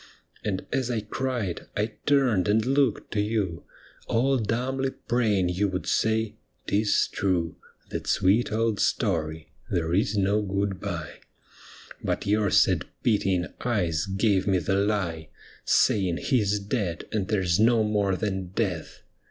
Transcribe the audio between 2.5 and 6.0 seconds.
looked to you, All dumbly praying you would